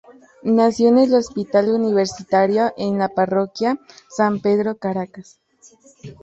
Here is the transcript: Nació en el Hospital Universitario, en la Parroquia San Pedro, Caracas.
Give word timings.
Nació 0.41 0.87
en 0.87 0.97
el 0.97 1.13
Hospital 1.13 1.69
Universitario, 1.69 2.73
en 2.75 2.97
la 2.97 3.09
Parroquia 3.09 3.79
San 4.09 4.39
Pedro, 4.41 4.75
Caracas. 4.79 5.37